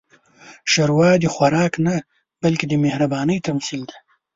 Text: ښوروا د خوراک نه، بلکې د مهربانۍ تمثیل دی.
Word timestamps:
ښوروا 0.71 1.11
د 1.21 1.25
خوراک 1.33 1.73
نه، 1.85 1.95
بلکې 2.43 2.65
د 2.67 2.73
مهربانۍ 2.85 3.37
تمثیل 3.47 3.81
دی. 3.89 3.97